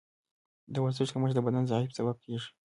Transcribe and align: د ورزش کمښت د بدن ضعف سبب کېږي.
د 0.73 0.75
ورزش 0.83 1.09
کمښت 1.13 1.35
د 1.35 1.39
بدن 1.45 1.63
ضعف 1.69 1.89
سبب 1.99 2.17
کېږي. 2.25 2.49